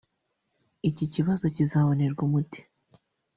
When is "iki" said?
0.89-1.05